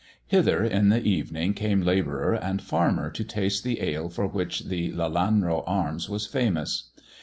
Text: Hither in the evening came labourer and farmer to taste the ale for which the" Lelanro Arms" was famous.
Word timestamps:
Hither 0.25 0.63
in 0.63 0.89
the 0.89 1.03
evening 1.03 1.53
came 1.53 1.81
labourer 1.83 2.33
and 2.33 2.59
farmer 2.59 3.11
to 3.11 3.23
taste 3.23 3.63
the 3.63 3.83
ale 3.83 4.09
for 4.09 4.25
which 4.25 4.61
the" 4.61 4.91
Lelanro 4.93 5.63
Arms" 5.67 6.09
was 6.09 6.25
famous. 6.25 6.89